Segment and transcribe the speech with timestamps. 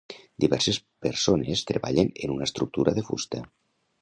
[0.43, 3.45] Diverses persones treballen en una estructura de fusta.